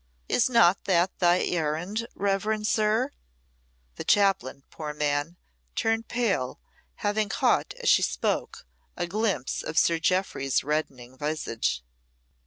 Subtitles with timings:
[0.27, 3.11] Is not that thy errand, reverend sir?"
[3.97, 5.37] The chaplain, poor man,
[5.75, 6.59] turned pale,
[7.05, 8.65] having caught, as she spoke,
[8.97, 11.83] a glimpse of Sir Jeoffry's reddening visage.